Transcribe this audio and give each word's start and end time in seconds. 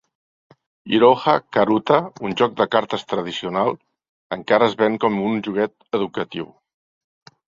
"Iroha 0.99 1.33
karuta", 1.57 1.99
un 2.29 2.31
joc 2.39 2.55
de 2.61 2.65
cartes 2.75 3.05
tradicional, 3.13 3.69
encara 4.37 4.71
es 4.71 4.75
ven 4.81 4.97
com 5.05 5.21
un 5.27 5.45
joguet 5.49 5.99
educatiu. 6.01 6.49